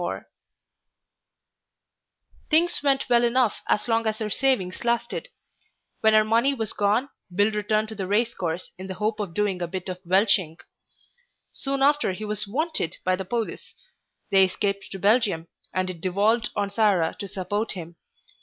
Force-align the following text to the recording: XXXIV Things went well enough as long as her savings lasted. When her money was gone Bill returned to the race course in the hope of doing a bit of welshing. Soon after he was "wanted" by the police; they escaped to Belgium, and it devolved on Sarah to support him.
XXXIV 0.01 0.25
Things 2.49 2.79
went 2.81 3.05
well 3.07 3.23
enough 3.23 3.61
as 3.67 3.87
long 3.87 4.07
as 4.07 4.17
her 4.17 4.31
savings 4.31 4.83
lasted. 4.83 5.29
When 5.99 6.13
her 6.15 6.23
money 6.23 6.55
was 6.55 6.73
gone 6.73 7.09
Bill 7.31 7.51
returned 7.51 7.89
to 7.89 7.93
the 7.95 8.07
race 8.07 8.33
course 8.33 8.71
in 8.79 8.87
the 8.87 8.95
hope 8.95 9.19
of 9.19 9.35
doing 9.35 9.61
a 9.61 9.67
bit 9.67 9.89
of 9.89 10.01
welshing. 10.03 10.57
Soon 11.53 11.83
after 11.83 12.13
he 12.13 12.25
was 12.25 12.47
"wanted" 12.47 12.97
by 13.03 13.15
the 13.15 13.25
police; 13.25 13.75
they 14.31 14.43
escaped 14.45 14.85
to 14.91 14.97
Belgium, 14.97 15.47
and 15.71 15.87
it 15.87 16.01
devolved 16.01 16.49
on 16.55 16.71
Sarah 16.71 17.15
to 17.19 17.27
support 17.27 17.73
him. 17.73 17.95